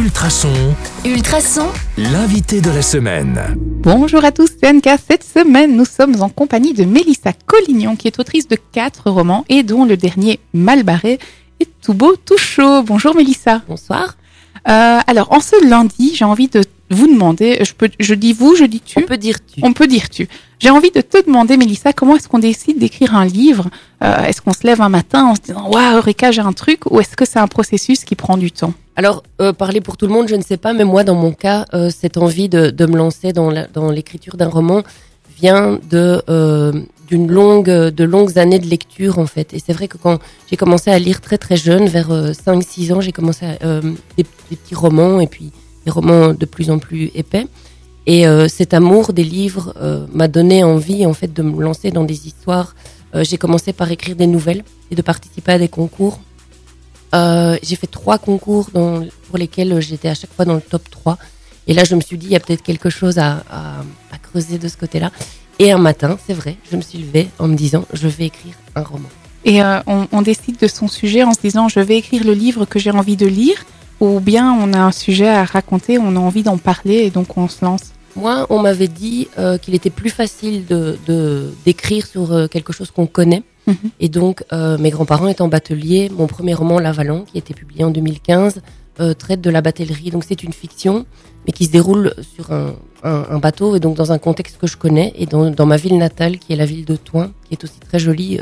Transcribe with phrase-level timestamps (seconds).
[0.00, 0.48] Ultrason.
[1.04, 1.66] Ultrason.
[1.98, 3.38] L'invité de la semaine.
[3.58, 4.96] Bonjour à tous, c'est Anka.
[4.96, 9.44] Cette semaine, nous sommes en compagnie de Mélissa Collignon, qui est autrice de quatre romans
[9.50, 11.18] et dont le dernier, Mal barré,
[11.60, 12.82] est tout beau, tout chaud.
[12.82, 13.60] Bonjour Mélissa.
[13.68, 14.16] Bonsoir.
[14.66, 18.54] Euh, alors, en ce lundi, j'ai envie de vous demander, je, peux, je dis vous,
[18.56, 18.98] je dis tu.
[18.98, 19.60] On peut dire tu.
[19.62, 20.28] On peut dire tu.
[20.58, 23.68] J'ai envie de te demander, Mélissa, comment est-ce qu'on décide d'écrire un livre?
[24.02, 26.90] Euh, Est-ce qu'on se lève un matin en se disant Waouh, Eureka, j'ai un truc
[26.90, 28.74] Ou est-ce que c'est un processus qui prend du temps?
[28.96, 31.32] Alors, euh, parler pour tout le monde, je ne sais pas, mais moi, dans mon
[31.32, 34.82] cas, euh, cette envie de, de me lancer dans l'écriture d'un roman
[35.40, 36.22] vient de
[37.10, 39.52] d'une longue de longues années de lecture en fait.
[39.52, 43.00] Et c'est vrai que quand j'ai commencé à lire très très jeune, vers 5-6 ans,
[43.00, 43.80] j'ai commencé à, euh,
[44.16, 45.50] des, des petits romans et puis
[45.84, 47.46] des romans de plus en plus épais.
[48.06, 51.90] Et euh, cet amour des livres euh, m'a donné envie en fait de me lancer
[51.90, 52.74] dans des histoires.
[53.14, 56.20] Euh, j'ai commencé par écrire des nouvelles et de participer à des concours.
[57.12, 61.18] J'ai fait trois concours pour lesquels j'étais à chaque fois dans le top 3.
[61.66, 63.42] Et là, je me suis dit, il y a peut-être quelque chose à,
[64.22, 65.10] creuser de ce côté-là.
[65.58, 68.54] Et un matin, c'est vrai, je me suis levée en me disant, je vais écrire
[68.76, 69.08] un roman.
[69.44, 72.64] Et on, on décide de son sujet en se disant Je vais écrire le livre
[72.64, 73.64] que j'ai envie de lire
[74.00, 77.36] Ou bien on a un sujet à raconter, on a envie d'en parler et donc
[77.36, 80.98] on se lance Moi, on m'avait dit euh, qu'il était plus facile de
[81.66, 83.42] d'écrire sur euh, quelque chose qu'on connaît.
[83.66, 83.76] Mhm.
[84.00, 87.84] Et donc, euh, mes grands-parents étant bateliers, mon premier roman, L'Avalon, qui a été publié
[87.84, 88.62] en 2015,
[89.00, 90.10] euh, traite de la batellerie.
[90.10, 91.04] Donc, c'est une fiction,
[91.46, 94.66] mais qui se déroule sur un, un, un bateau et donc dans un contexte que
[94.66, 97.54] je connais et dans, dans ma ville natale, qui est la ville de Toin, qui
[97.54, 98.40] est aussi très jolie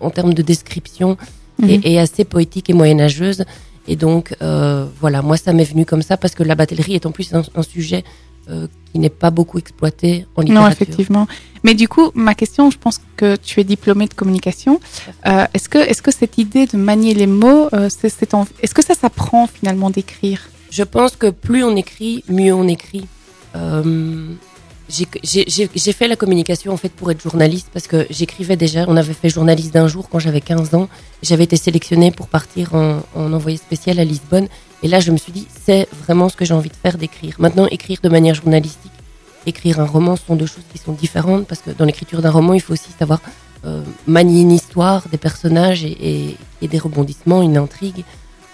[0.00, 1.16] en termes de description
[1.60, 1.68] Mhm.
[1.70, 3.44] et, et assez poétique et moyenâgeuse.
[3.92, 7.06] Et donc, euh, voilà, moi, ça m'est venu comme ça parce que la batellerie est
[7.06, 8.02] en plus un, un sujet
[8.48, 10.62] euh, qui n'est pas beaucoup exploité en littérature.
[10.68, 11.26] Non, effectivement.
[11.64, 14.74] Mais du coup, ma question, je pense que tu es diplômée de communication.
[15.26, 18.84] Euh, est-ce que, est-ce que cette idée de manier les mots, c'est, en- est-ce que
[18.90, 20.40] ça s'apprend finalement d'écrire?
[20.70, 23.06] Je pense que plus on écrit, mieux on écrit.
[24.90, 28.84] J'ai- fait la communication en fait pour être journaliste parce que j'écrivais déjà.
[28.88, 30.88] On avait fait journaliste d'un jour quand j'avais 15 ans.
[31.22, 34.48] J'avais été sélectionnée pour partir en, en envoyé spécial à Lisbonne.
[34.82, 37.36] Et là, je me suis dit, c'est vraiment ce que j'ai envie de faire, d'écrire.
[37.38, 38.92] Maintenant, écrire de manière journalistique,
[39.46, 42.30] écrire un roman, ce sont deux choses qui sont différentes parce que dans l'écriture d'un
[42.30, 43.20] roman, il faut aussi savoir
[43.66, 48.04] euh, manier une histoire, des personnages et des rebondissements, une intrigue.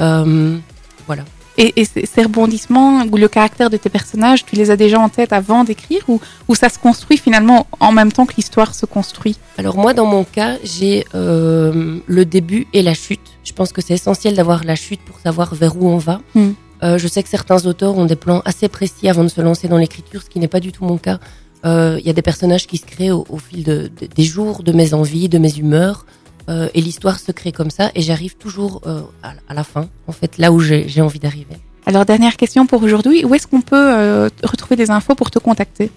[0.00, 0.58] Euh,
[1.06, 1.24] voilà.
[1.58, 5.08] Et, et ces rebondissements ou le caractère de tes personnages, tu les as déjà en
[5.10, 6.18] tête avant d'écrire ou,
[6.48, 10.06] ou ça se construit finalement en même temps que l'histoire se construit Alors moi, dans
[10.06, 13.20] mon cas, j'ai euh, le début et la chute.
[13.44, 16.20] Je pense que c'est essentiel d'avoir la chute pour savoir vers où on va.
[16.34, 16.50] Mm.
[16.84, 19.68] Euh, je sais que certains auteurs ont des plans assez précis avant de se lancer
[19.68, 21.18] dans l'écriture, ce qui n'est pas du tout mon cas.
[21.64, 24.24] Euh, Il y a des personnages qui se créent au, au fil de, de- des
[24.24, 26.06] jours, de mes envies, de mes humeurs.
[26.52, 27.84] Euh, et l'histoire se crée comme ça.
[27.96, 31.56] Et j'arrive toujours euh, à, à la fin, en fait, là où j'ai envie d'arriver.
[31.86, 33.24] Alors, dernière question pour aujourd'hui.
[33.26, 35.90] Où est-ce qu'on peut euh, retrouver des infos pour te contacter?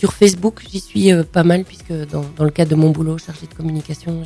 [0.00, 3.46] Sur Facebook, j'y suis pas mal puisque dans, dans le cadre de mon boulot chargé
[3.50, 4.22] de communication,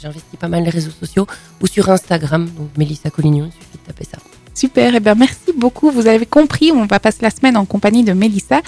[0.00, 1.26] j'investis pas mal les réseaux sociaux
[1.60, 4.16] ou sur Instagram, donc Mélissa Collignon, il suffit de taper ça.
[4.54, 5.90] Super, et bien merci beaucoup.
[5.90, 8.60] Vous avez compris, on va passer la semaine en compagnie de Mélissa,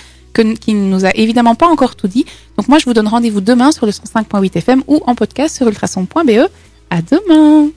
[0.61, 2.25] qui ne nous a évidemment pas encore tout dit.
[2.57, 5.67] Donc moi, je vous donne rendez-vous demain sur le 105.8 FM ou en podcast sur
[5.67, 6.49] ultrason.be.
[6.91, 7.67] À demain